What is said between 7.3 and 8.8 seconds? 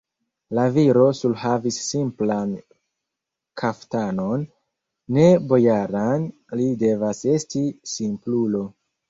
esti simplulo!